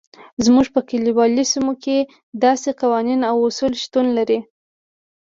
[0.45, 1.97] زموږ په کلیوالو سیمو کې
[2.45, 4.39] داسې قوانین او اصول شتون لري.